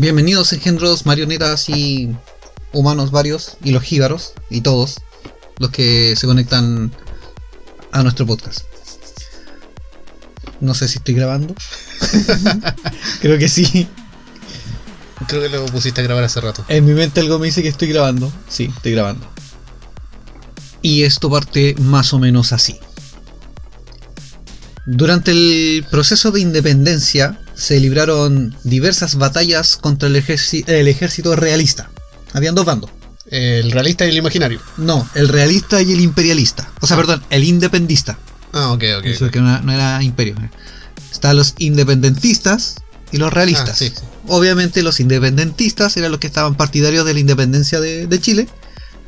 [0.00, 2.08] Bienvenidos engendros, marionetas y
[2.72, 4.96] humanos varios, y los jíbaros, y todos
[5.58, 6.90] los que se conectan
[7.92, 8.60] a nuestro podcast.
[10.58, 11.54] No sé si estoy grabando.
[13.20, 13.86] Creo que sí.
[15.28, 16.64] Creo que lo pusiste a grabar hace rato.
[16.68, 18.32] En mi mente algo me dice que estoy grabando.
[18.48, 19.26] Sí, estoy grabando.
[20.80, 22.80] Y esto parte más o menos así.
[24.86, 31.90] Durante el proceso de independencia se libraron diversas batallas contra el, el ejército realista.
[32.32, 32.90] Habían dos bandos.
[33.30, 34.60] El realista y el imaginario.
[34.78, 36.70] No, el realista y el imperialista.
[36.80, 37.00] O sea, Ah.
[37.00, 38.18] perdón, el independista.
[38.52, 39.04] Ah, ok, ok.
[39.04, 40.34] Eso que no, era- no era imperio.
[41.12, 42.76] Estaban los independentistas
[43.12, 43.70] y los realistas.
[43.70, 44.02] Ah, sí, sí.
[44.28, 48.48] Obviamente los independentistas eran los que estaban partidarios de la independencia de, de Chile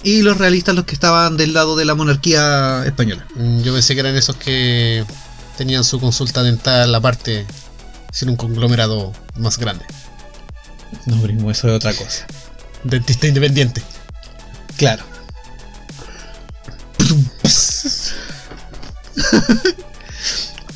[0.05, 3.27] y los realistas los que estaban del lado de la monarquía española.
[3.35, 5.05] Mm, Yo pensé que eran esos que
[5.57, 7.47] tenían su consulta dental aparte,
[8.13, 9.85] sin un conglomerado más grande.
[11.07, 12.27] No, primo, eso es otra cosa.
[12.85, 13.83] Dentista independiente.
[14.77, 15.03] Claro.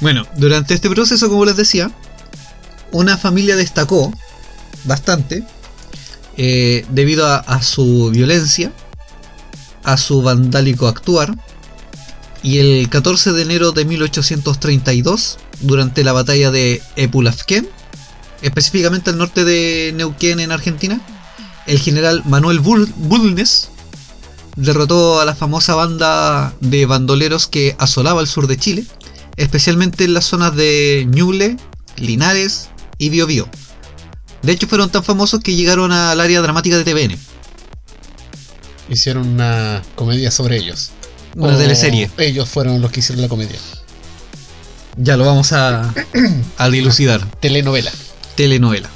[0.00, 1.92] bueno, durante este proceso, como les decía,
[2.90, 4.12] una familia destacó
[4.84, 5.44] bastante
[6.36, 8.72] eh, debido a, a su violencia,
[9.84, 11.36] a su vandálico actuar,
[12.46, 17.68] y el 14 de enero de 1832, durante la batalla de Epulafquén,
[18.40, 21.00] específicamente al norte de Neuquén en Argentina,
[21.66, 23.70] el general Manuel Bul- Bulnes
[24.54, 28.84] derrotó a la famosa banda de bandoleros que asolaba el sur de Chile,
[29.36, 31.56] especialmente en las zonas de Ñuble,
[31.96, 33.48] Linares y Biobío.
[34.42, 37.18] De hecho, fueron tan famosos que llegaron al área dramática de TVN,
[38.88, 40.92] Hicieron una comedia sobre ellos.
[41.36, 42.10] Una teleserie.
[42.16, 43.58] Ellos fueron los que hicieron la comedia.
[44.96, 45.92] Ya lo vamos a,
[46.58, 47.30] a dilucidar.
[47.40, 47.92] Telenovela.
[48.34, 48.90] telenovela.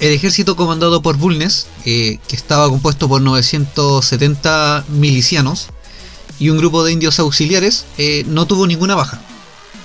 [0.00, 5.68] El ejército comandado por Bulnes, eh, que estaba compuesto por 970 milicianos
[6.38, 9.20] y un grupo de indios auxiliares, eh, no tuvo ninguna baja.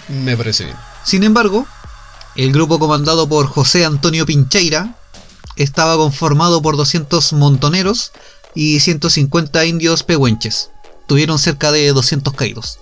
[0.10, 0.76] Me parece bien.
[1.06, 1.66] Sin embargo,
[2.36, 4.96] el grupo comandado por José Antonio Pincheira
[5.56, 8.12] estaba conformado por 200 montoneros
[8.56, 10.72] y 150 indios pehuenches.
[11.08, 12.80] Tuvieron cerca de 200 caídos.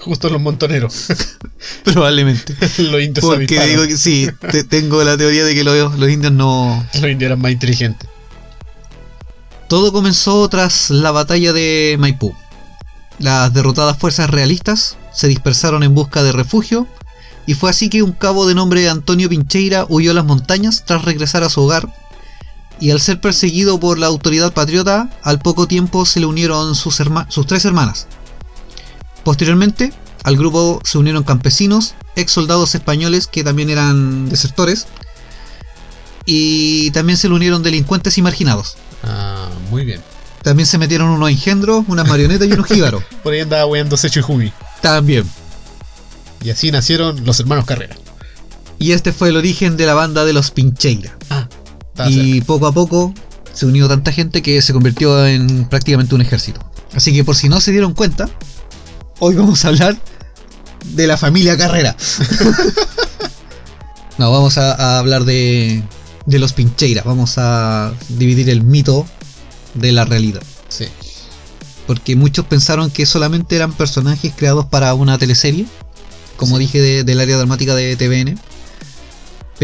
[0.00, 1.06] Justo los montoneros.
[1.84, 2.54] Probablemente.
[2.78, 6.32] los indios Porque digo que sí, te- tengo la teoría de que los, los indios
[6.32, 8.08] no, Los indios eran más inteligentes.
[9.68, 12.34] Todo comenzó tras la batalla de Maipú.
[13.18, 16.86] Las derrotadas fuerzas realistas se dispersaron en busca de refugio
[17.46, 21.04] y fue así que un cabo de nombre Antonio Pincheira huyó a las montañas tras
[21.04, 21.88] regresar a su hogar
[22.84, 27.00] y al ser perseguido por la autoridad patriota, al poco tiempo se le unieron sus,
[27.00, 28.06] herma- sus tres hermanas.
[29.24, 29.90] Posteriormente,
[30.22, 34.86] al grupo se unieron campesinos, ex soldados españoles que también eran desertores,
[36.26, 38.76] y también se le unieron delincuentes y marginados.
[39.02, 40.02] Ah, muy bien.
[40.42, 43.02] También se metieron unos engendros, unas marionetas y unos jíbaros.
[43.22, 44.52] Por ahí andaba weando Secho y Jumi.
[44.82, 45.24] También.
[46.42, 47.96] Y así nacieron los hermanos Carrera.
[48.78, 51.16] Y este fue el origen de la banda de los Pincheira.
[52.08, 53.12] Y poco a poco
[53.52, 56.60] se unió tanta gente que se convirtió en prácticamente un ejército.
[56.94, 58.28] Así que por si no se dieron cuenta,
[59.20, 59.96] hoy vamos a hablar
[60.84, 61.96] de la familia Carrera.
[64.18, 65.82] no, vamos a, a hablar de,
[66.26, 67.02] de los Pincheira.
[67.04, 69.06] Vamos a dividir el mito
[69.74, 70.42] de la realidad.
[70.68, 70.86] Sí.
[71.86, 75.66] porque muchos pensaron que solamente eran personajes creados para una teleserie,
[76.36, 76.62] como Sí.
[76.64, 78.38] dije de- del área dramática de TVN,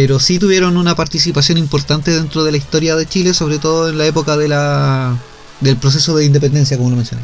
[0.02, 3.98] pero sí tuvieron una participación importante dentro de la historia de Chile, sobre todo en
[3.98, 5.14] la época de la
[5.60, 7.22] del proceso de independencia, como lo mencioné.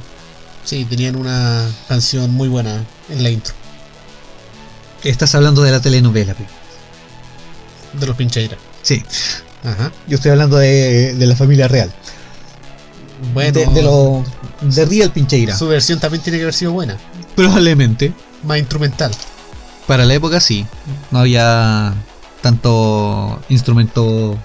[0.62, 3.55] Sí, tenían una canción muy buena en la intro.
[5.05, 6.34] Estás hablando de la telenovela.
[7.94, 8.58] De los Pincheira.
[8.82, 9.02] sí,
[9.64, 9.90] Ajá.
[10.06, 11.90] yo estoy hablando de, de la familia real,
[13.32, 14.23] Bueno, de, de lo
[14.61, 15.56] de Real Pincheira.
[15.56, 16.99] su versión también tiene que haber sido buena.
[17.34, 18.12] Probablemente,
[18.44, 19.12] Más instrumental.
[19.87, 20.67] para la época sí,
[21.11, 21.94] no había
[22.47, 24.39] tanto instrumento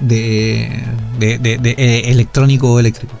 [0.00, 0.82] de,
[1.18, 3.14] de- eh, electrónico o eléctrico.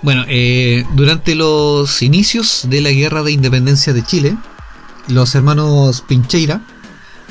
[0.00, 4.36] Bueno, eh, durante los inicios de la guerra de independencia de Chile,
[5.08, 6.62] los hermanos Pincheira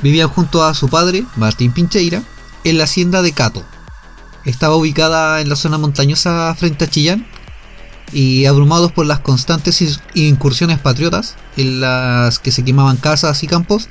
[0.04, 2.22] vivían junto a su padre, Martín Pincheira,
[2.64, 3.64] en la hacienda de Cato.
[4.46, 7.26] Estaba ubicada en la zona montañosa frente a Chillán
[8.14, 9.82] y abrumados por las constantes
[10.14, 13.90] incursiones patriotas en las que se quemaban casas y campos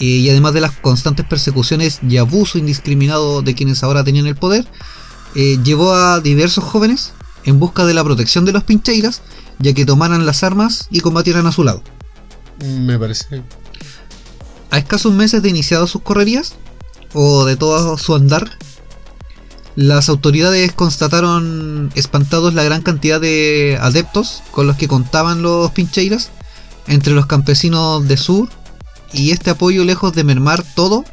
[0.00, 4.36] eh, y además de las constantes persecuciones y abuso indiscriminado de quienes ahora tenían el
[4.36, 4.66] poder,
[5.34, 7.12] eh, llevó a diversos jóvenes
[7.44, 9.22] en busca de la protección de los pincheiras,
[9.58, 11.82] ya que tomaran las armas y combatieran a su lado.
[12.64, 13.42] Me parece.
[14.70, 16.54] A escasos meses de iniciado sus correrías,
[17.12, 18.58] o de todo su andar,
[19.76, 26.30] las autoridades constataron espantados la gran cantidad de adeptos con los que contaban los pincheiras
[26.86, 28.48] entre los campesinos de sur,
[29.12, 31.04] y este apoyo, lejos de mermar todo,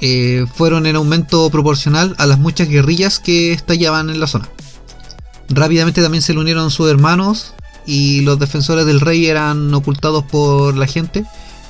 [0.00, 4.48] eh, fueron en aumento proporcional a las muchas guerrillas que estallaban en la zona.
[5.48, 7.54] Rápidamente también se le unieron sus hermanos
[7.86, 11.24] y los defensores del rey eran ocultados por la gente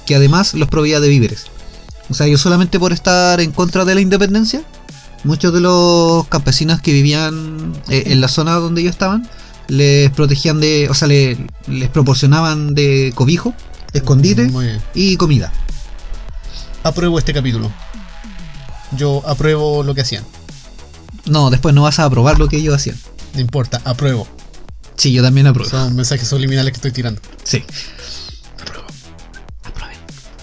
[0.07, 1.47] que además los proveía de víveres.
[2.09, 4.63] O sea, ellos solamente por estar en contra de la independencia,
[5.25, 9.29] muchos de los campesinos que vivían eh, en la zona donde ellos estaban,
[9.69, 11.39] les protegían de, o sea, le-
[11.69, 13.55] les proporcionaban de cobijo,
[13.93, 14.51] escondite
[14.95, 15.53] y comida.
[16.83, 17.71] Apruebo este capítulo.
[18.97, 20.25] Yo apruebo lo que hacían.
[21.27, 22.99] No, después no vas a aprobar lo que ellos hacían.
[23.35, 24.27] No importa, apruebo.
[24.97, 25.71] Sí, yo también apruebo.
[25.71, 27.21] Son mensajes subliminales que estoy tirando.
[27.45, 27.65] Sí.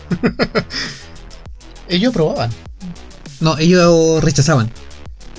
[1.90, 2.52] Ellos aprobaban.
[3.40, 4.72] No, ellos rechazaban.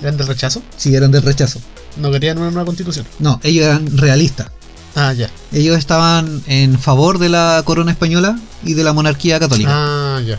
[0.01, 0.63] ¿Eran del rechazo?
[0.77, 1.61] Sí, eran del rechazo.
[1.99, 3.07] No querían una nueva constitución.
[3.19, 4.51] No, ellos eran realistas.
[4.95, 5.31] Ah, ya.
[5.53, 9.71] Ellos estaban en favor de la corona española y de la monarquía católica.
[9.73, 10.39] Ah, ya.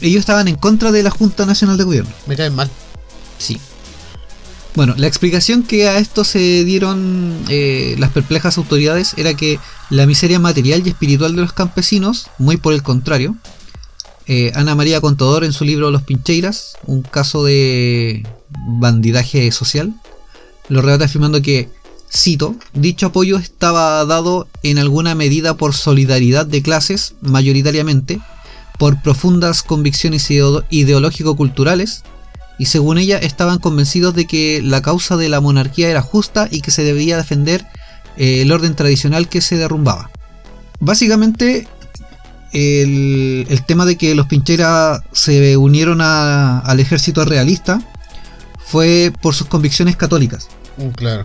[0.00, 2.10] Ellos estaban en contra de la Junta Nacional de Gobierno.
[2.26, 2.70] Me caen mal.
[3.38, 3.60] Sí.
[4.74, 9.58] Bueno, la explicación que a esto se dieron eh, las perplejas autoridades era que
[9.90, 13.36] la miseria material y espiritual de los campesinos, muy por el contrario,
[14.26, 19.94] eh, Ana María Contador en su libro Los Pincheiras, un caso de bandidaje social,
[20.68, 21.70] lo relata afirmando que,
[22.10, 28.20] cito, dicho apoyo estaba dado en alguna medida por solidaridad de clases, mayoritariamente,
[28.78, 32.04] por profundas convicciones ideo- ideológico-culturales,
[32.58, 36.60] y según ella estaban convencidos de que la causa de la monarquía era justa y
[36.60, 37.64] que se debía defender
[38.16, 40.10] eh, el orden tradicional que se derrumbaba.
[40.80, 41.68] Básicamente,
[42.52, 47.80] el, tema de que los Pincheras se unieron al ejército realista
[48.64, 50.48] fue por sus convicciones católicas.
[50.76, 51.24] Mm, claro.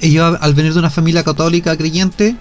[0.00, 2.36] Ellos, al venir de una familia católica creyente,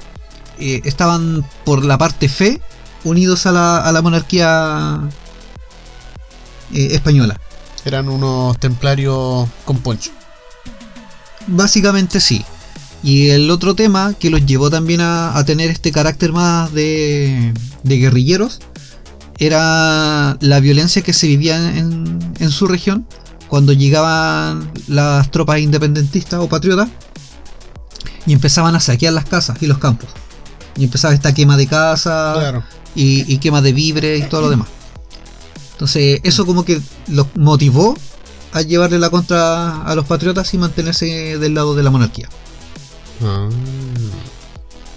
[0.60, 2.62] eh, estaban por la parte fe
[3.04, 5.00] unidos a la, a la monarquía
[6.74, 7.40] eh, española.
[7.86, 10.12] Eran unos templarios con poncho.
[11.48, 12.46] Básicamente sí.
[13.02, 17.54] Y el otro tema que los llevó también a, a tener este carácter más de,
[17.84, 18.60] de guerrilleros
[19.38, 23.08] era la violencia que se vivía en, en su región
[23.48, 26.90] cuando llegaban las tropas independentistas o patriotas
[28.30, 30.08] y empezaban a saquear las casas y los campos.
[30.78, 32.64] Y empezaba esta quema de casas Claro.
[32.94, 34.68] y, y quema de víveres y todo lo demás.
[35.72, 37.98] Entonces, eso como que los motivó
[38.52, 42.30] a llevarle la contra a los patriotas y mantenerse del lado de la monarquía.
[43.24, 43.50] Ah.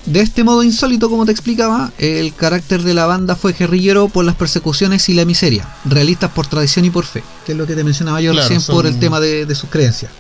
[0.05, 4.25] De este modo insólito, como te explicaba, el carácter de la banda fue guerrillero por
[4.27, 7.77] las persecuciones y la miseria, realistas por tradición y por fe, que es lo que
[7.77, 10.11] te mencionaba yo Claro, recién por el tema de, de sus creencias.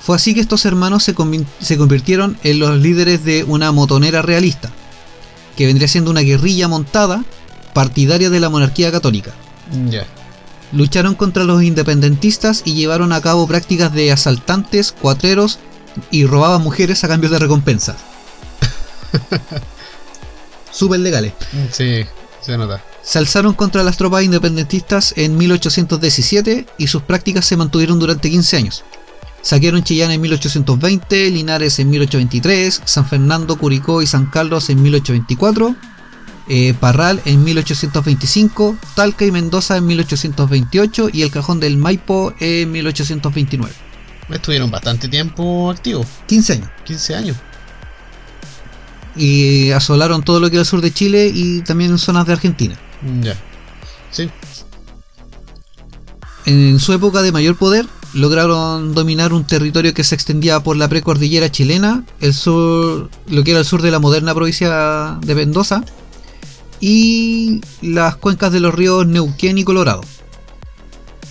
[0.00, 4.70] Fue así que estos hermanos se, convirtieron en los líderes de una motonera realista,
[5.56, 7.22] que vendría siendo una guerrilla montada
[7.74, 9.32] partidaria de la monarquía católica.
[9.88, 10.06] Ya.
[10.72, 15.58] Lucharon contra los independentistas y llevaron a cabo prácticas de asaltantes, cuatreros
[16.10, 17.96] y robaban mujeres a cambio de recompensas.
[20.70, 21.34] Súper legales.
[21.72, 22.04] Sí,
[22.40, 22.82] se nota.
[23.02, 28.56] Se alzaron contra las tropas independentistas en 1817 y sus prácticas se mantuvieron durante 15
[28.56, 28.84] años.
[29.42, 35.74] Saquearon Chillán en 1820, Linares en 1823, San Fernando, Curicó y San Carlos en 1824,
[36.48, 42.70] eh, Parral en 1825, Talca y Mendoza en 1828 y el Cajón del Maipo en
[42.72, 43.74] 1829.
[44.30, 46.06] Estuvieron bastante tiempo activos.
[46.26, 46.70] 15 años.
[46.84, 47.36] 15 años.
[49.16, 52.76] Y asolaron todo lo que era el sur de Chile y también zonas de Argentina.
[53.22, 53.36] Ya.
[54.10, 54.30] Sí.
[56.46, 60.88] En su época de mayor poder, lograron dominar un territorio que se extendía por la
[60.88, 65.84] precordillera chilena, el sur, lo que era el sur de la moderna provincia de Mendoza,
[66.80, 70.02] y las cuencas de los ríos Neuquén y Colorado.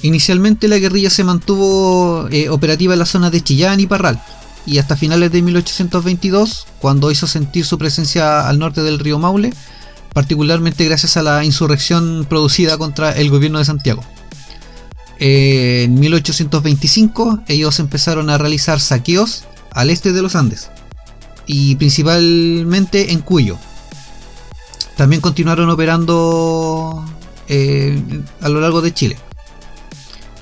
[0.01, 4.21] inicialmente la guerrilla se mantuvo eh, operativa en la zona de Chillán y Parral,
[4.65, 9.53] y hasta finales de 1822, cuando hizo sentir su presencia al norte del río Maule,
[10.13, 14.03] particularmente gracias a la insurrección producida contra el gobierno de Santiago.
[15.19, 20.69] En 1825 ellos empezaron a realizar saqueos al este de los Andes
[21.45, 23.57] y principalmente en Cuyo.
[24.95, 27.05] También continuaron operando
[27.47, 28.01] eh,
[28.41, 29.17] a lo largo de Chile.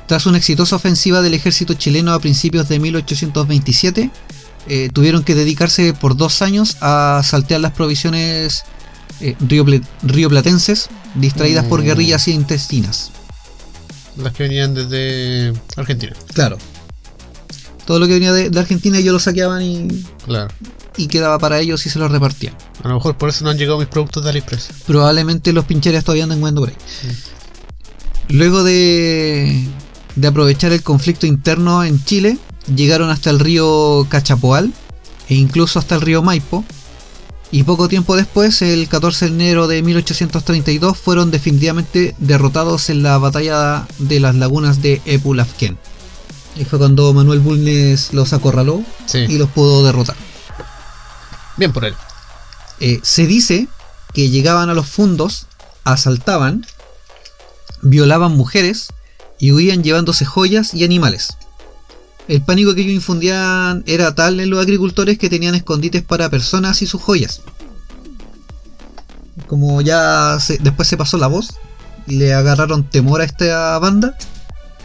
[0.07, 4.09] Tras una exitosa ofensiva del ejército chileno a principios de 1827,
[4.69, 8.63] eh, tuvieron que dedicarse por dos años a saltear las provisiones
[9.21, 9.65] eh, río-
[10.03, 11.85] rioplatenses distraídas por Mm.
[11.85, 13.11] guerrillas intestinas.
[14.17, 16.13] Las que venían desde Argentina.
[16.33, 16.57] Claro.
[17.85, 19.87] Todo lo que venía de, de Argentina ellos lo saqueaban y,
[20.25, 20.53] Claro.
[20.97, 22.53] y quedaba para ellos y se lo repartían.
[22.83, 24.69] A lo mejor por eso no han llegado mis productos de AliExpress.
[24.85, 26.75] Probablemente los pincheres todavía andan jugando por ahí.
[28.29, 29.65] Luego de,
[30.15, 32.37] de aprovechar el conflicto interno en Chile,
[32.75, 34.73] llegaron hasta el río Cachapoal
[35.29, 36.65] e incluso hasta el río Maipo.
[37.49, 43.17] Y poco tiempo después, el 14 de enero de 1832, fueron definitivamente derrotados en la
[43.17, 45.77] batalla de las lagunas de Epulafquén.
[46.57, 49.19] Y fue cuando Manuel Bulnes los acorraló Sí.
[49.29, 50.15] y los pudo derrotar.
[51.55, 51.93] Bien por él.
[52.79, 53.67] Eh, se dice
[54.13, 55.47] que llegaban a los fundos,
[55.85, 56.65] asaltaban,
[57.81, 58.87] violaban mujeres
[59.39, 61.37] y huían llevándose joyas y animales.
[62.27, 66.81] El pánico que ellos infundían era tal en los agricultores que tenían escondites para personas
[66.81, 67.41] y sus joyas.
[69.47, 71.55] Como ya se- después se pasó la voz,
[72.07, 74.17] le agarraron temor a esta banda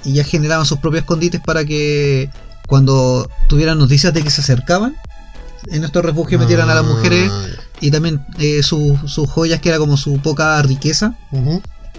[0.05, 2.31] y ya generaban sus propios escondites para que
[2.69, 4.97] cuando tuvieran noticias de que se acercaban,
[5.69, 7.31] en estos refugios metieran a las mujeres
[7.81, 11.17] y también eh, su- sus joyas, que era como su poca riqueza,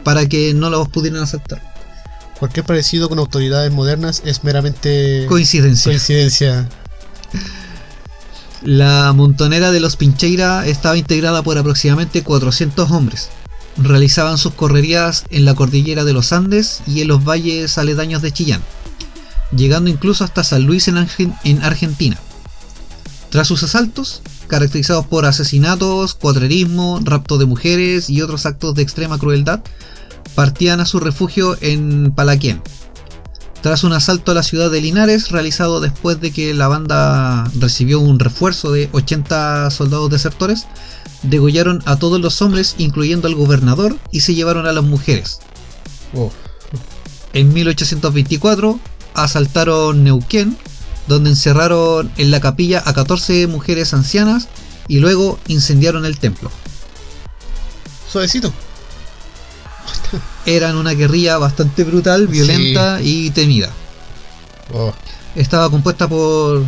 [0.03, 1.72] para que no los pudieran aceptar.
[2.39, 5.91] Cualquier parecido con autoridades modernas es meramente Coincidencia.
[5.91, 6.67] coincidencia.
[8.61, 13.29] La montonera de los Pincheira estaba integrada por aproximadamente 400 hombres.
[13.77, 18.31] Realizaban sus correrías en la cordillera de los Andes y en los valles aledaños de
[18.31, 18.61] Chillán,
[19.55, 22.17] llegando incluso hasta San Luis en, Argen- en Argentina.
[23.29, 29.17] Tras sus asaltos, caracterizados por asesinatos, cuatrerismo, rapto de mujeres y otros actos de extrema
[29.17, 29.61] crueldad,
[30.35, 32.61] partían a su refugio en Palaquén.
[33.61, 38.01] Tras un asalto a la ciudad de Linares realizado después de que la banda recibió
[38.01, 40.65] un refuerzo de 80 soldados desertores,
[41.21, 45.39] degollaron a todos los hombres incluyendo al gobernador y se llevaron a las mujeres.
[46.13, 46.29] Oh,
[47.31, 48.79] En 1824
[49.13, 50.57] asaltaron Neuquén,
[51.07, 54.49] donde encerraron en la capilla a 14 mujeres ancianas
[54.89, 56.51] y luego incendiaron el templo.
[58.11, 58.53] suavecito.
[60.45, 63.69] Eran una guerrilla bastante brutal, violenta y temida.
[64.73, 64.93] Oh,
[65.35, 66.63] estaba compuesta por,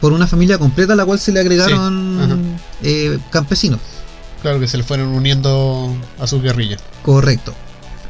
[0.00, 3.80] por una familia completa a la cual se le agregaron eh, campesinos.
[4.42, 6.80] claro que se le fueron uniendo a sus guerrillas.
[7.02, 7.54] Correcto.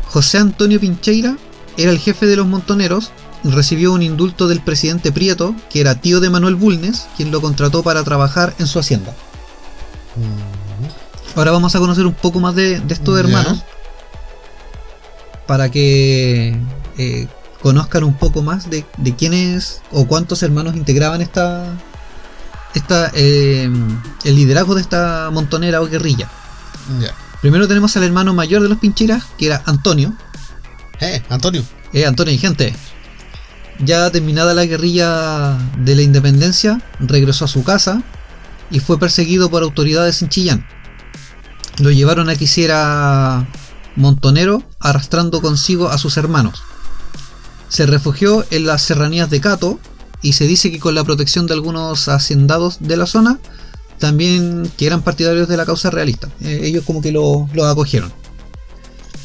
[0.09, 1.37] José Antonio Pincheira
[1.77, 3.11] era el jefe de los montoneros.
[3.43, 7.83] Recibió un indulto del presidente Prieto, que era tío de Manuel Bulnes, quien lo contrató
[7.83, 9.13] para trabajar en su hacienda.
[10.17, 13.63] Mm, Ahora vamos a conocer un poco más de, de estos hermanos.
[15.51, 16.57] Para que
[16.97, 17.27] eh,
[17.61, 21.77] conozcan un poco más de, de quiénes o cuántos hermanos integraban esta.
[22.73, 23.69] esta eh,
[24.23, 26.31] el liderazgo de esta montonera o guerrilla.
[27.41, 30.15] Primero tenemos al hermano mayor de los Pincheras, que era Antonio.
[31.01, 31.65] Eh, Antonio.
[31.93, 32.73] Eh, Antonio y gente.
[33.81, 38.05] Ya terminada la guerrilla de la independencia, regresó a su casa
[38.71, 40.65] y fue perseguido por autoridades en Chillán.
[41.81, 43.49] Lo llevaron a que hiciera
[43.97, 46.63] montonero, arrastrando consigo a sus hermanos.
[47.69, 49.79] Se refugió en las serranías de Cato
[50.23, 53.39] y se dice que con la protección de algunos hacendados de la zona,
[53.99, 56.29] también que eran partidarios de la causa realista.
[56.41, 58.13] Eh, ellos como que lo, lo acogieron.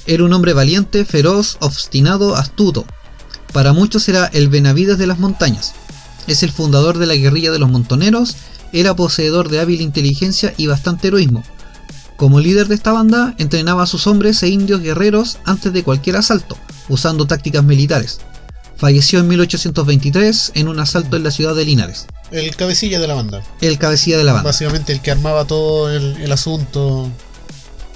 [0.06, 2.86] Era un hombre valiente, feroz, obstinado, astuto.
[3.54, 5.74] Para muchos era el Benavides de las montañas.
[6.28, 8.36] Es el fundador de la guerrilla de los montoneros,
[8.74, 11.44] era poseedor de hábil inteligencia y bastante heroísmo.
[12.18, 16.16] Como líder de esta banda, entrenaba a sus hombres e indios guerreros antes de cualquier
[16.16, 16.58] asalto,
[16.88, 18.20] usando tácticas militares.
[18.78, 22.08] Falleció en 1823 en un asalto en la ciudad de Linares.
[22.32, 23.42] El cabecilla de la banda.
[23.62, 24.50] El cabecilla de la banda.
[24.50, 27.10] Básicamente el que armaba todo el, el asunto.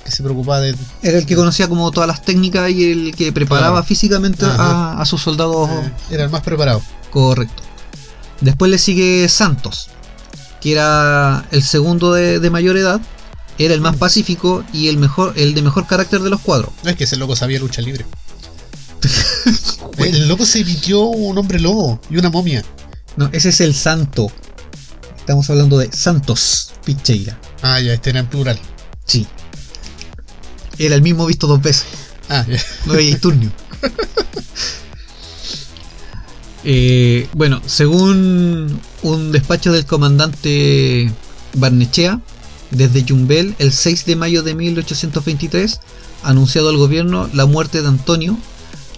[0.05, 0.75] Que se preocupaba de.
[1.01, 3.85] Era el que conocía como todas las técnicas y el que preparaba Claro.
[3.85, 5.69] físicamente a, a sus soldados
[6.09, 6.81] era el más preparado.
[7.11, 7.63] Correcto.
[8.41, 9.89] Después le sigue Santos,
[10.61, 13.01] que era el segundo de, de mayor edad,
[13.59, 16.71] era el más pacífico y el mejor, el de mejor carácter de los cuadros.
[16.83, 18.05] No es que ese loco sabía lucha libre.
[19.97, 22.63] El loco se emitió un hombre lobo y una momia.
[23.17, 24.31] No, ese es el santo.
[25.17, 27.37] Estamos hablando de Santos Picheira.
[27.61, 28.57] Ah, ya, este era en plural.
[29.05, 29.27] Sí.
[30.77, 31.85] Era el mismo visto dos veces.
[32.29, 32.61] Ah, ya.
[32.85, 33.51] No veía turnio.
[36.65, 41.09] Eh, bueno, según un despacho del comandante
[41.53, 42.19] Barnechea,
[42.71, 45.79] desde Yumbel, el 6 de mayo de 1823,
[46.23, 48.37] anunciado al gobierno la muerte de Antonio,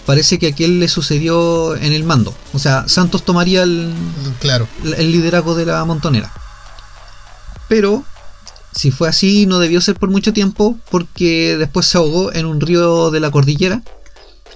[0.06, 2.34] parece que aquel le sucedió en el mando.
[2.52, 3.92] O sea, Santos tomaría el,
[4.40, 4.68] Claro.
[4.96, 6.32] el liderazgo de la montonera.
[7.68, 8.04] Pero,
[8.74, 12.60] si fue así, no debió ser por mucho tiempo, porque después se ahogó en un
[12.60, 13.82] río de la cordillera,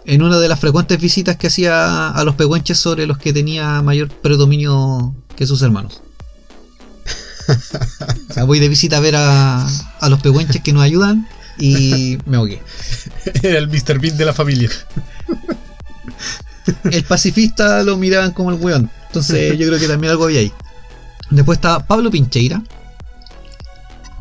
[0.05, 3.83] en una de las frecuentes visitas que hacía a los pehuenches sobre los que tenía
[3.83, 6.03] mayor predominio que sus hermanos.
[8.29, 9.67] O sea, voy de visita a ver a,
[10.01, 11.27] a los pehuenches que nos ayudan
[11.59, 12.63] y me ahogué.
[13.43, 13.99] Era el Mr.
[13.99, 14.71] Bean de la familia.
[16.85, 18.91] el pacifista lo miraban como el weón.
[19.07, 20.53] Entonces yo creo que también algo había ahí.
[21.31, 22.63] Después está Pablo Pincheira.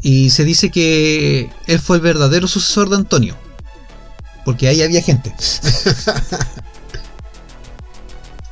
[0.02, 3.36] Y se dice que él fue el verdadero sucesor de Antonio.
[4.46, 5.34] Porque ahí había gente.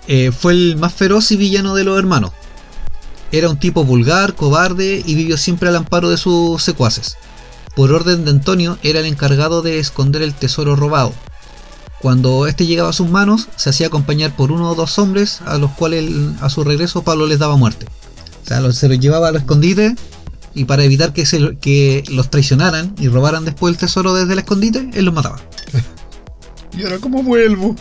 [0.07, 2.31] Eh, fue el más feroz y villano de los hermanos.
[3.33, 7.17] Era un tipo vulgar, cobarde y vivió siempre al amparo de sus secuaces.
[7.75, 11.11] Por orden de Antonio era el encargado de esconder el tesoro robado.
[11.99, 15.57] Cuando este llegaba a sus manos, se hacía acompañar por uno o dos hombres a
[15.57, 16.11] los cuales
[16.41, 17.87] a su regreso Pablo les daba muerte.
[18.43, 19.93] O sea, se los llevaba a los escondites
[20.53, 24.39] y para evitar que, se, que los traicionaran y robaran después el tesoro desde el
[24.39, 25.41] escondite, él los mataba.
[26.77, 27.75] ¿Y ahora cómo vuelvo?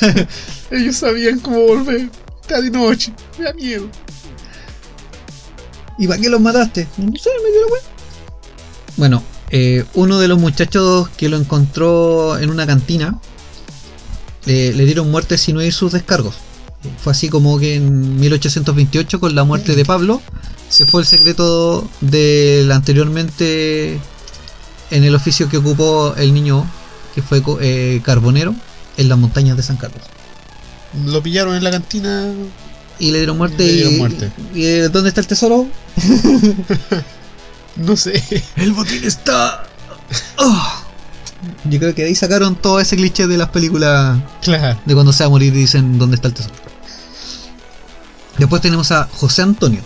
[0.70, 2.08] Ellos sabían cómo volver.
[2.40, 3.12] Está de noche.
[3.36, 3.88] Me da miedo.
[5.98, 6.88] ¿Y para qué los mataste?
[6.96, 7.82] No sé, me dio la wea.
[8.96, 13.18] Bueno, eh, uno de los muchachos que lo encontró en una cantina
[14.46, 16.34] le dieron muerte sin oír sus descargos.
[16.98, 20.20] Fue así como que en 1828, con la muerte de Pablo,
[20.68, 23.98] se fue el secreto del anteriormente
[24.90, 26.68] en el oficio que ocupó el niño,
[27.14, 28.54] que fue eh, carbonero,
[28.96, 30.02] en las montañas de San Carlos.
[31.06, 32.32] Lo pillaron en la cantina.
[32.98, 33.64] Y le dieron muerte.
[33.64, 34.30] Le dieron y, muerte.
[34.54, 35.66] y, eh, ¿Dónde está el tesoro?
[37.76, 38.22] No sé.
[38.54, 39.64] El botín está.
[40.38, 40.72] Oh.
[41.64, 44.78] Yo creo que de ahí sacaron todo ese cliché de las películas Claro.
[44.84, 46.54] de cuando se va a morir y dicen dónde está el tesoro.
[48.38, 49.80] Después tenemos a José Antonio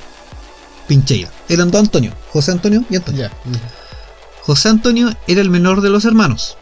[0.86, 1.30] Pincheira.
[1.48, 3.22] Eran dos Antonio, José Antonio y Antonio.
[3.22, 3.30] Ya.
[4.42, 6.56] José Antonio era el menor de los hermanos.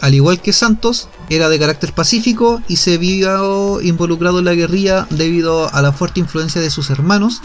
[0.00, 5.06] Al igual que Santos, era de carácter pacífico y se vio involucrado en la guerrilla
[5.10, 7.40] debido a la fuerte influencia de sus hermanos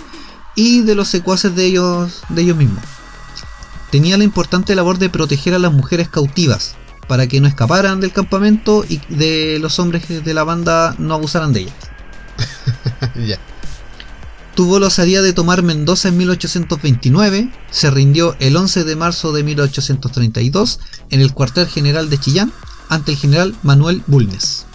[0.55, 2.83] y de los secuaces de ellos, de ellos mismos.
[3.91, 6.75] Tenía la importante labor de proteger a las mujeres cautivas
[7.07, 11.53] para que no escaparan del campamento y de los hombres de la banda no abusaran
[11.53, 11.75] de ellas.
[13.27, 13.39] ya.
[14.59, 19.41] Tuvo la osadía de tomar Mendoza en 1829, se rindió el 11 de marzo de
[19.41, 22.51] 1832 en el cuartel general de Chillán
[22.89, 24.65] ante el general Manuel Bulnes.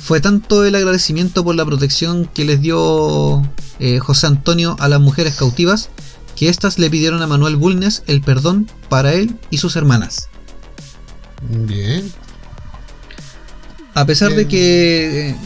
[0.00, 3.42] Fue tanto el agradecimiento por la protección que les dio
[3.80, 5.88] eh, José Antonio a las mujeres cautivas
[6.36, 10.28] que éstas le pidieron a Manuel Bulnes el perdón para él y sus hermanas.
[11.50, 12.12] Bien.
[13.94, 15.36] A pesar de que eh,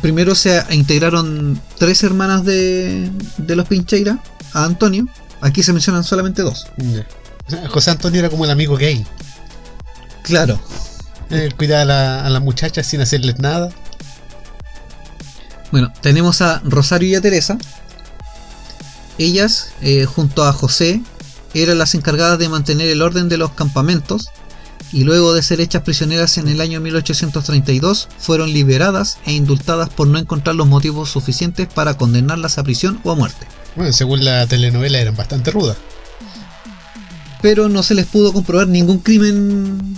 [0.00, 4.18] primero se integraron tres hermanas de, de los Pincheira
[4.52, 5.06] a Antonio,
[5.40, 6.66] aquí se mencionan solamente dos.
[7.70, 9.04] José Antonio era como el amigo gay.
[10.22, 10.58] Claro,
[11.30, 11.84] Él cuidaba a,
[12.24, 13.70] la- las muchachas sin hacerles nada.
[15.70, 17.58] bueno, tenemos a Rosario y a Teresa.
[19.18, 21.00] Ellas, eh, junto a José,
[21.54, 24.28] eran las encargadas de mantener el orden de los campamentos
[24.92, 30.06] y luego de ser hechas prisioneras en el año 1832 fueron liberadas e indultadas por
[30.06, 33.46] no encontrar los motivos suficientes para condenarlas a prisión o a muerte.
[33.74, 35.76] Bueno, según la telenovela eran bastante rudas.
[37.42, 39.96] pero no se les pudo comprobar ningún crimen,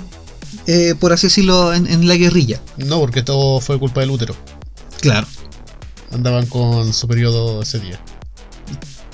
[0.67, 2.61] eh, por así decirlo, en, en la guerrilla.
[2.77, 4.35] No, porque todo fue culpa del útero.
[5.01, 5.27] Claro.
[6.11, 8.01] Andaban con su periodo ese día.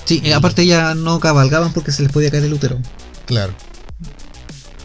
[0.05, 2.79] Sí, eh, aparte ya no cabalgaban porque se les podía caer el útero.
[3.25, 3.53] Claro.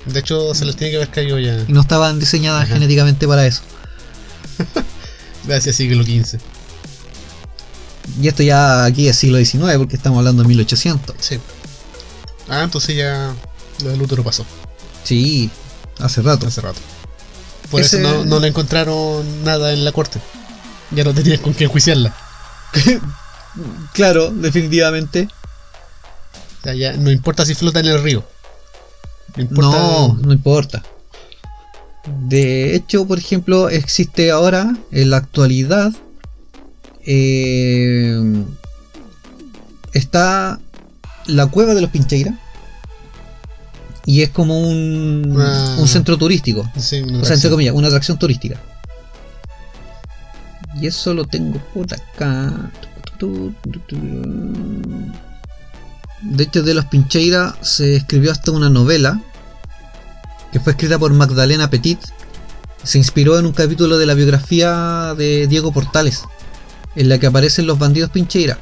[0.06, 1.64] De hecho, se les tiene que haber caído ya.
[1.68, 2.74] Y no estaban diseñadas Ajá.
[2.74, 3.62] genéticamente para eso.
[5.44, 6.38] Gracias, siglo XV.
[8.20, 11.16] Y esto ya aquí es siglo XIX porque estamos hablando de 1800.
[11.20, 11.38] Sí.
[12.48, 13.34] Ah, entonces ya
[13.84, 14.44] lo del útero pasó
[15.04, 15.50] Sí,
[16.00, 16.46] hace rato.
[16.48, 16.80] hace rato.
[17.70, 20.20] Por Ese- eso no, no le encontraron nada en la corte.
[20.90, 22.14] Ya no tenían con qué enjuiciarla.
[23.92, 25.28] Claro, definitivamente.
[26.60, 28.24] O sea, ya no importa si flota en el río.
[29.36, 29.70] No importa.
[29.70, 30.82] No, no importa.
[32.28, 35.92] De hecho, por ejemplo, existe ahora, en la actualidad,
[37.06, 38.18] eh,
[39.92, 40.58] está
[41.26, 42.38] la cueva de los Pincheira.
[44.06, 45.76] Y es como un, Ah.
[45.78, 46.68] un centro turístico.
[46.78, 48.58] Sí, O sea, entre comillas, una atracción turística.
[50.80, 52.70] Y eso lo tengo por acá.
[56.22, 59.20] De hecho, de los Pincheira se escribió hasta una novela
[60.52, 61.98] que fue escrita por Magdalena Petit.
[62.82, 66.24] Se inspiró en un capítulo de la biografía de Diego Portales,
[66.96, 68.58] en la que aparecen los bandidos Pincheira.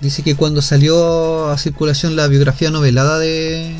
[0.00, 3.74] Dice que cuando salió a circulación la biografía novelada de,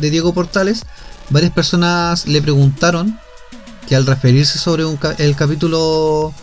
[0.00, 0.84] Diego Portales,
[1.30, 3.18] varias personas le preguntaron
[3.88, 6.34] que al referirse sobre un el capítulo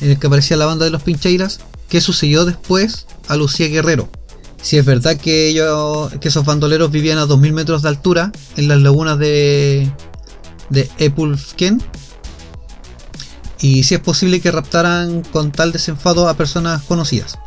[0.00, 4.08] en el que aparecía la banda de los Pincheiras, qué sucedió después a Lucía Guerrero.
[4.62, 8.68] Si es verdad que ellos, que esos bandoleros vivían a 2000 metros de altura en
[8.68, 9.90] las lagunas de,
[10.68, 11.82] de Epulfken.
[13.60, 17.38] Y si es posible que raptaran con tal desenfado a personas conocidas.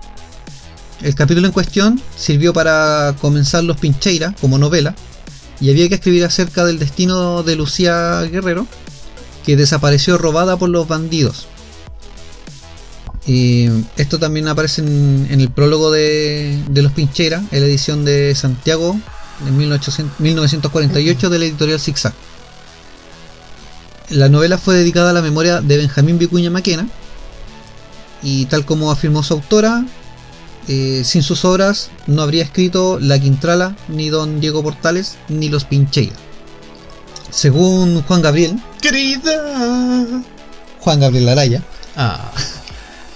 [1.01, 4.95] El capítulo en cuestión sirvió para comenzar Los Pincheira como novela
[5.59, 8.67] y había que escribir acerca del destino de Lucía Guerrero,
[9.45, 11.47] que desapareció robada por los bandidos.
[13.25, 18.03] Y esto también aparece en, en el prólogo de, de Los Pincheira, en la edición
[18.03, 18.99] de Santiago
[19.45, 22.13] de 1800 1948 de la editorial Zigzag.
[24.09, 26.87] La novela fue dedicada a la memoria de Benjamín Vicuña Maquena
[28.21, 29.85] y tal como afirmó su autora,
[30.67, 35.65] eh, sin sus obras no habría escrito La Quintrala, ni Don Diego Portales, ni Los
[35.65, 36.15] Pincheira.
[37.31, 40.21] Según Juan Gabriel, Querida.
[40.79, 41.63] Juan Gabriel Araya,
[41.95, 42.31] Ah,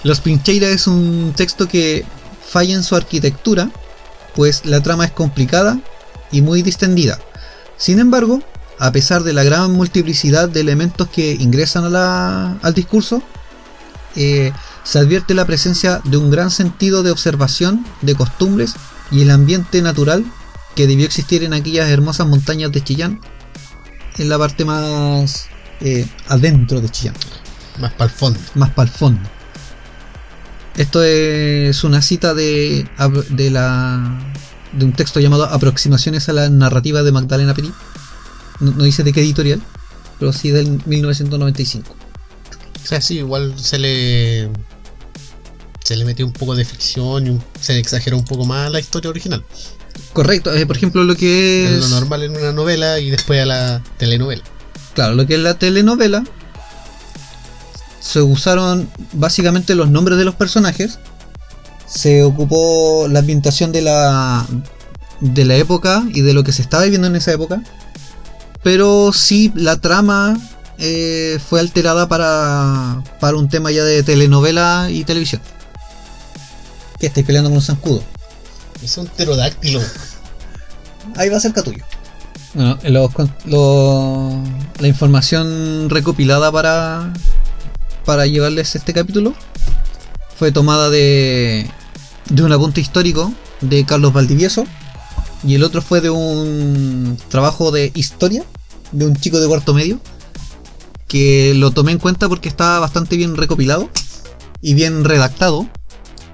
[0.04, 2.04] Los Pincheira es un texto que
[2.46, 3.70] falla en su arquitectura,
[4.34, 5.78] pues la trama es complicada
[6.30, 7.18] y muy distendida.
[7.76, 8.42] Sin embargo,
[8.78, 13.22] a pesar de la gran multiplicidad de elementos que ingresan a la- al discurso,
[14.16, 14.52] eh,
[14.84, 18.74] se advierte la presencia de un gran sentido de observación de costumbres
[19.10, 20.24] y el ambiente natural
[20.74, 23.20] que debió existir en aquellas hermosas montañas de Chillán,
[24.16, 25.46] en la parte más
[25.80, 27.14] eh, adentro de Chillán
[27.78, 28.40] más para el fondo.
[28.54, 29.20] más para el fondo.
[30.78, 32.88] Esto es una cita de,
[33.30, 34.32] de, la,
[34.72, 37.74] de un texto llamado Aproximaciones a la narrativa de Magdalena Petit.
[38.60, 39.60] No, no dice de qué editorial,
[40.20, 41.94] pero sí del 1995.
[42.84, 44.50] O sea, sí, igual se le.
[45.84, 48.70] Se le metió un poco de ficción y un- se le exageró un poco más
[48.70, 49.42] la historia original.
[50.12, 51.80] Correcto, eh, por ejemplo, lo que Es es.
[51.80, 54.42] lo normal en una novela y después a la telenovela.
[54.94, 56.24] Claro, lo que es la telenovela.
[58.08, 60.98] Se usaron básicamente los nombres de los personajes.
[61.86, 64.46] Se ocupó la ambientación de la.
[65.20, 67.62] de la época y de lo que se estaba viviendo en esa época.
[68.62, 70.38] Pero sí la trama
[70.78, 73.02] eh, fue alterada para.
[73.20, 75.42] para un tema ya de telenovela y televisión.
[76.98, 78.02] Que estáis peleando con un zancudo.
[78.82, 79.80] Es un pterodáctilo.
[81.16, 81.84] Ahí va cerca tuyo.
[82.54, 83.10] Bueno, los
[83.44, 84.48] los-
[84.80, 87.12] la información recopilada para,
[88.08, 89.34] para llevarles este capítulo
[90.38, 91.70] fue tomada de,
[92.30, 94.64] de un apunte histórico de Carlos Valdivieso
[95.44, 98.46] y el otro fue de un trabajo de historia
[98.92, 100.00] de un chico de cuarto medio
[101.06, 103.90] que lo tomé en cuenta porque estaba bastante bien recopilado
[104.62, 105.68] y bien redactado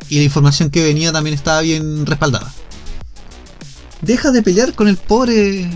[0.08, 2.54] y la información que venía también estaba bien respaldada.
[4.00, 5.68] Deja de pelear con el pobre.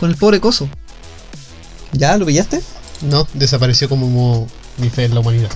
[0.00, 0.68] Con el pobre coso.
[1.92, 2.16] ¿Ya?
[2.16, 2.60] ¿Lo pillaste?
[3.02, 5.50] No, desapareció como mi fe en la humanidad.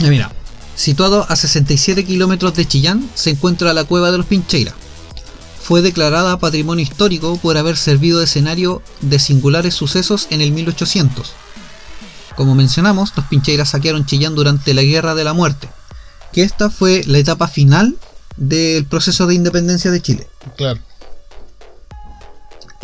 [0.00, 0.32] Mira.
[0.76, 4.74] Situado a 67 kilómetros de Chillán se encuentra la cueva de los Pincheira.
[5.62, 11.32] Fue declarada patrimonio histórico por haber servido de escenario de singulares sucesos en el 1800.
[12.34, 15.68] Como mencionamos, los Pincheiras saquearon Chillán durante la Guerra de la Muerte,
[16.32, 17.96] que esta fue la etapa final
[18.36, 20.28] del proceso de independencia de Chile.
[20.56, 20.80] Claro.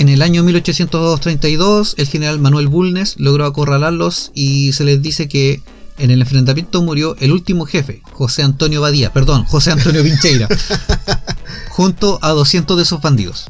[0.01, 5.61] En el año 1832, el general Manuel Bulnes logró acorralarlos y se les dice que
[5.99, 10.49] en el enfrentamiento murió el último jefe, José Antonio Badía, perdón, José Antonio Pincheira,
[11.69, 13.49] junto a 200 de esos bandidos.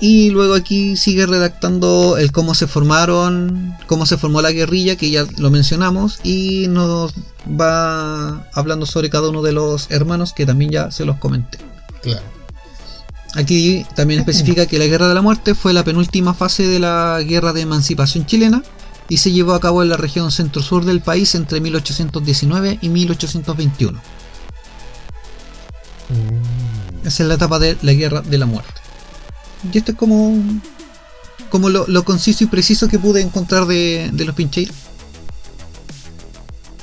[0.00, 5.10] Y luego aquí sigue redactando el cómo se formaron, cómo se formó la guerrilla, que
[5.10, 7.12] ya lo mencionamos, y nos
[7.48, 11.58] va hablando sobre cada uno de los hermanos, que también ya se los comenté.
[12.02, 12.41] Claro.
[13.34, 17.20] Aquí también especifica que la Guerra de la Muerte fue la penúltima fase de la
[17.22, 18.62] Guerra de Emancipación chilena
[19.08, 24.00] y se llevó a cabo en la región centro-sur del país entre 1819 y 1821.
[27.04, 28.80] Esa es la etapa de la Guerra de la Muerte.
[29.72, 30.34] Y esto es como
[31.52, 34.74] como lo, lo conciso y preciso que pude encontrar de, de los Pincheiros.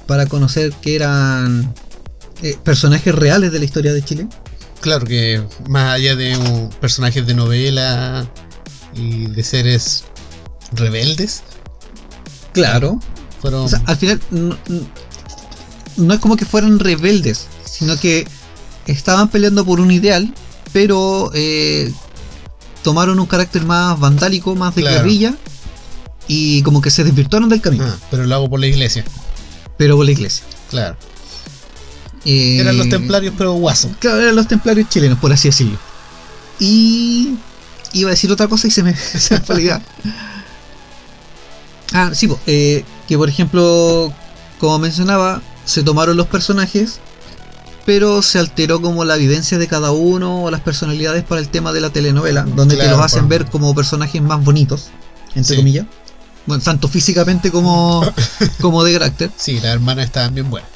[0.06, 1.74] Para conocer que eran
[2.44, 4.28] eh, personajes reales de la historia de Chile.
[4.82, 8.28] Claro que más allá de un personajes de novela
[8.96, 10.06] y de seres
[10.72, 11.44] rebeldes,
[12.54, 13.00] Claro.
[13.42, 18.28] fueron O sea, al final no, es como que fueran rebeldes, sino que
[18.88, 20.34] estaban peleando por un ideal,
[20.74, 21.92] pero eh,
[22.84, 24.98] tomaron un carácter más vandálico, más de Claro.
[24.98, 25.36] guerrilla,
[26.28, 29.04] y como que se desvirtuaron del camino, Ah, pero lo hago por la iglesia.
[29.78, 30.44] pero por la iglesia.
[30.70, 30.96] Claro.
[32.26, 33.92] Eh, Eran los templarios pero guasos.
[34.00, 35.78] Claro, eran los templarios chilenos, por así decirlo.
[36.60, 37.36] Y
[37.94, 39.82] iba a decir otra cosa y se me, se me fue la idea.
[41.94, 44.14] Ah, sí, po, eh, que por ejemplo,
[44.60, 47.00] como mencionaba, se tomaron los personajes,
[47.86, 51.72] pero se alteró como la vivencia de cada uno o las personalidades para el tema
[51.72, 54.90] de la telenovela, donde te los hacen ver como personajes más bonitos,
[55.36, 55.56] entre Sí.
[55.56, 55.86] comillas.
[56.46, 58.02] Bueno, tanto físicamente como,
[58.62, 59.32] como de carácter.
[59.36, 60.70] Sí, las hermanas estaban bien buenas.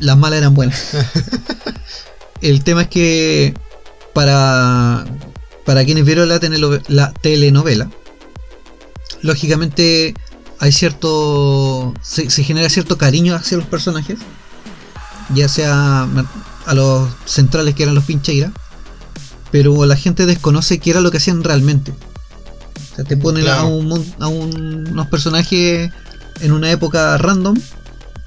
[0.00, 0.90] Las malas eran buenas.
[2.42, 3.54] El tema es que
[4.12, 5.04] para,
[5.64, 7.90] para quienes vieron la, telenovela,
[9.22, 10.14] lógicamente
[10.58, 11.94] hay cierto.
[12.02, 14.18] Se, se genera cierto cariño hacia los personajes,
[15.34, 16.06] ya sea
[16.66, 18.52] a los centrales que eran los Pincheira,
[19.50, 21.92] pero la gente desconoce qué era lo que hacían realmente.
[22.92, 25.90] O sea, te ponen a, un a un- unos personajes
[26.40, 27.56] en una época random,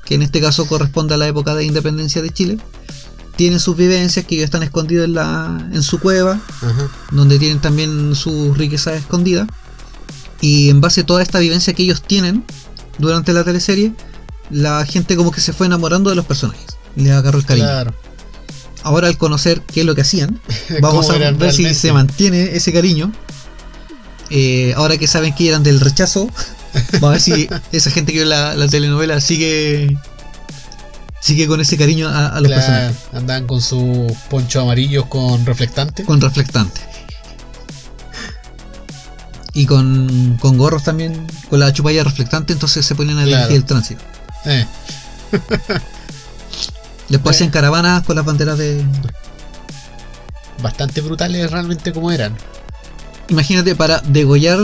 [0.10, 2.58] que en este caso corresponde a la época de independencia de Chile.
[3.36, 6.90] Tienen sus vivencias que ellos están escondidos en, la, en su cueva, Ajá.
[7.12, 9.48] donde tienen también sus riquezas escondidas.
[10.42, 12.44] Y en base a toda esta vivencia que ellos tienen
[12.98, 13.94] durante la teleserie,
[14.50, 16.66] la gente como que se fue enamorando de los personajes.
[16.96, 17.68] y Les agarró el cariño.
[17.68, 17.94] Claro.
[18.82, 20.42] Ahora al conocer qué es lo que hacían,
[20.82, 23.12] vamos ¿Cómo a ver si se mantiene ese cariño.
[24.32, 26.32] Eh, ahora que saben que eran del rechazo,
[26.94, 29.98] vamos a ver si esa gente que vio la, la telenovela sigue
[31.22, 32.98] sigue con ese cariño a, a los Claro, personajes.
[33.14, 36.04] andaban con sus ponchos amarillos con reflectante.
[36.06, 36.82] Con reflectante.
[39.54, 43.38] Y con, con gorros también, con la chupalla reflectante, entonces se ponen a Claro.
[43.48, 44.02] dirigir el tránsito.
[44.46, 44.66] Eh,
[47.10, 47.38] Después Eh.
[47.38, 48.84] hacían caravanas con las banderas de.
[50.62, 52.36] bastante brutales realmente como eran.
[53.30, 54.60] Imagínate, para degollar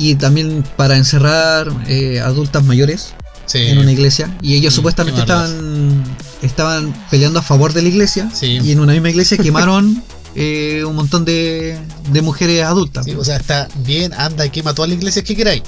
[0.00, 3.14] y también para encerrar eh, adultas mayores
[3.46, 3.58] Sí.
[3.66, 4.36] en una iglesia.
[4.42, 6.04] Y ellos Mm, supuestamente estaban,
[6.40, 8.30] estaban peleando a favor de la iglesia.
[8.32, 8.58] Sí.
[8.62, 10.02] Y en una misma iglesia quemaron
[10.36, 11.76] eh, un montón de,
[12.12, 13.04] de mujeres adultas.
[13.04, 15.62] Sí, o sea, está bien, anda y quema todas las iglesias que queráis.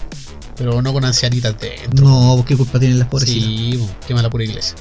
[0.57, 2.05] Pero no con ancianitas dentro.
[2.07, 3.43] no, ¿qué culpa tienen las pobrecitas?
[3.49, 4.75] Sí, bo, quema la pura iglesia.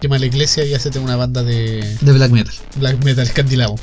[0.00, 2.54] Quema la iglesia y hacete una banda de De black metal.
[2.76, 3.76] black metal candilabo.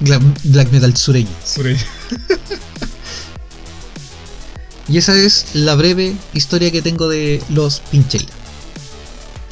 [0.00, 1.28] Gla- Black metal sureño.
[1.44, 1.76] Sobre-
[4.88, 8.26] Y esa es la breve historia que tengo de los Pincheira.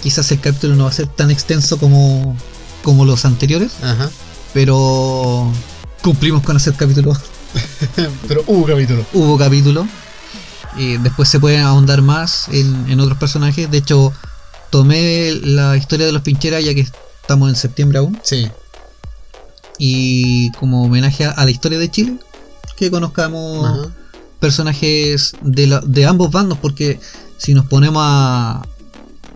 [0.03, 2.37] Quizás el capítulo no va a ser tan extenso como,
[2.83, 4.11] como los anteriores, Ajá.
[4.53, 5.51] pero
[6.03, 7.17] cumplimos con hacer capítulo.
[8.27, 9.07] Pero hubo capítulo.
[9.13, 9.87] Hubo capítulo.
[10.77, 13.71] Y después se puede ahondar más en, en otros personajes.
[13.71, 14.13] De hecho,
[14.71, 16.81] tomé la historia de los Pincheira ya que
[17.21, 18.21] estamos en septiembre aún.
[18.25, 18.51] Sí.
[19.79, 22.17] Y como homenaje a, a la historia de Chile,
[22.77, 23.95] que conozcamos Ajá.
[24.45, 27.01] Personajes de, la- de ambos bandos, porque
[27.39, 28.63] si nos ponemos a,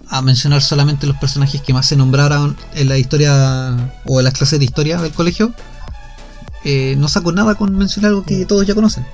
[0.09, 4.35] a mencionar solamente los personajes que más se nombraron en la historia o en las
[4.35, 5.55] clases de historia del colegio,
[6.65, 9.07] eh, no saco nada con mencionar algo que todos ya conocen.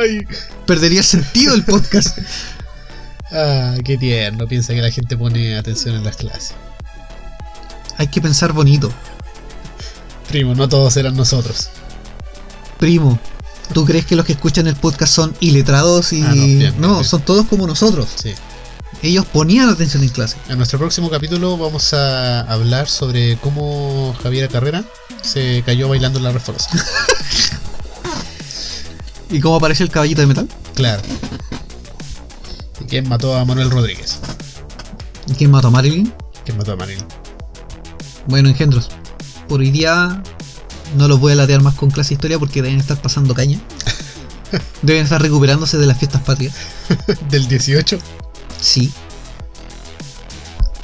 [0.00, 0.26] Ay.
[0.66, 2.18] Perdería sentido el podcast.
[3.32, 4.48] Ah, qué tierno.
[4.48, 6.52] Piensa que la gente pone atención en las clases.
[7.96, 8.90] Hay que pensar bonito.
[10.28, 11.70] Primo, no todos eran nosotros.
[12.80, 13.20] Primo,
[13.74, 16.22] ¿tú crees que los que escuchan el podcast son iletrados y...
[16.22, 17.04] Ah, no, bien, no, bien.
[17.04, 18.08] son todos como nosotros.
[18.16, 18.32] Sí.
[19.02, 20.38] Ellos ponían atención en clase.
[20.48, 24.82] En nuestro próximo capítulo vamos a hablar sobre cómo Javier Carrera
[25.20, 26.70] se cayó bailando en la reforza.
[29.30, 30.48] ¿Y cómo aparece el caballito de metal?
[30.74, 31.02] Claro.
[32.80, 34.20] ¿Y quién mató a Manuel Rodríguez?
[35.26, 36.14] ¿Y quién mató a Marilyn?
[36.46, 37.04] ¿Quién mató a Marilyn?
[38.26, 38.88] Bueno, engendros.
[39.48, 40.22] Por hoy día
[40.96, 43.60] no los voy a latear más con clase de historia porque deben estar pasando caña.
[44.82, 46.54] Deben estar recuperándose de las fiestas patrias.
[47.30, 47.98] Del 18.
[48.60, 48.92] Sí.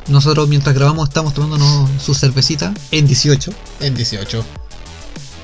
[0.08, 3.52] Nosotros mientras grabamos estamos tomándonos su cervecita en 18.
[3.80, 4.44] En 18.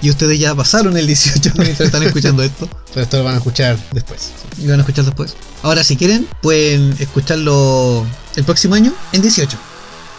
[0.03, 2.69] Y ustedes ya pasaron el 18 mientras están escuchando esto.
[2.93, 4.31] Pero esto lo van a escuchar después.
[4.59, 5.35] Y van a escuchar después.
[5.63, 9.57] Ahora si quieren pueden escucharlo el próximo año en 18.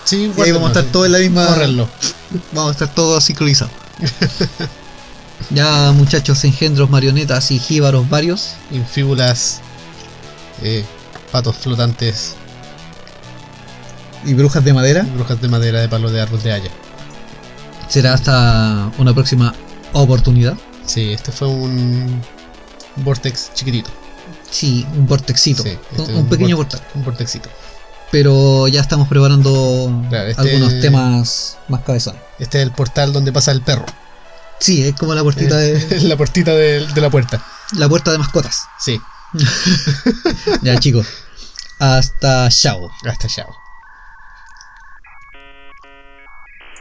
[0.06, 1.47] Sí, Y ahí vamos a estar todos en la misma...
[1.47, 1.88] Córrenlo.
[2.51, 3.71] Vamos a estar todos sincronizados.
[5.50, 8.54] Ya muchachos, engendros, marionetas y jíbaros varios.
[8.72, 9.60] Infíbulas,
[10.62, 10.86] eh,
[11.32, 12.36] patos flotantes,
[14.26, 15.04] Y brujas de madera.
[15.16, 16.70] brujas de madera de palo de árbol de haya.
[17.89, 19.54] Será hasta una próxima
[19.92, 20.56] oportunidad.
[20.86, 22.22] Sí, este fue un
[22.98, 23.92] vortex chiquitito.
[24.50, 25.63] Sí, un vortexito.
[25.63, 26.82] Sí, un, este un es pequeño vortex- portal.
[26.96, 27.50] Un vortexito
[28.13, 32.21] pero ya estamos preparando este algunos temas más cabezones.
[32.38, 33.88] Este es el portal donde pasa el perro.
[34.60, 36.02] Sí, es como la puertita eh, de.
[36.02, 37.43] la puertita de, de, la puerta.
[37.76, 38.67] La puerta de mascotas.
[38.78, 39.02] Sí.
[40.62, 41.08] ya, chicos.
[41.80, 42.91] Hasta chao.
[43.04, 43.58] Hasta chao.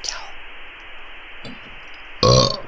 [0.03, 0.21] Chao.
[2.25, 2.62] Oh.